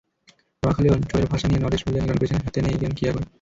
নোয়াখালী 0.63 0.87
অঞ্চলের 0.89 1.29
ভাষা 1.31 1.45
নিয়ে 1.47 1.61
নরেশ 1.63 1.81
ভুইঞা 1.83 1.99
নির্মাণ 1.99 2.17
করছেন 2.19 2.39
হ্যাতেনে 2.43 2.69
ইগান 2.71 2.93
কিয়া 2.97 3.11
কয়। 3.11 3.25